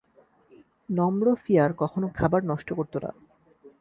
নম্র 0.89 1.27
ফ্রিয়ার 1.35 1.71
কখনো 1.73 2.07
খাবার 2.17 2.41
নষ্ট 2.45 2.69
করত 2.73 2.93
না। 3.03 3.11